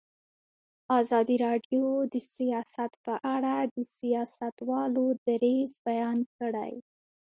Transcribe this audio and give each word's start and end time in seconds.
ازادي 0.99 1.35
راډیو 1.45 1.85
د 2.13 2.15
سیاست 2.35 2.91
په 3.05 3.13
اړه 3.35 3.55
د 3.75 3.77
سیاستوالو 3.97 5.05
دریځ 5.25 5.71
بیان 5.87 6.19
کړی. 6.37 6.73